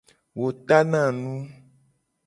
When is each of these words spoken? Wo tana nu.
Wo 0.37 0.47
tana 0.67 1.01
nu. 1.19 1.31